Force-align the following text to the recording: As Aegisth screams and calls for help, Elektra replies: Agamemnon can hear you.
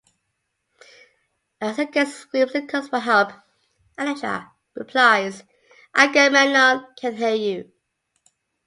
As 1.61 1.77
Aegisth 1.77 2.13
screams 2.15 2.55
and 2.55 2.67
calls 2.67 2.87
for 2.89 2.97
help, 2.97 3.33
Elektra 3.99 4.51
replies: 4.73 5.43
Agamemnon 5.93 6.87
can 6.97 7.15
hear 7.15 7.35
you. 7.35 7.71